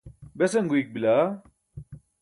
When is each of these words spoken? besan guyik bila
besan 0.39 0.65
guyik 0.71 0.87
bila 0.95 1.17